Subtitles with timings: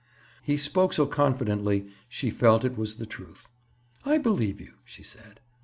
[0.41, 3.47] He spoke so confidently she felt it was the truth.
[4.03, 5.41] "I believe you," she said.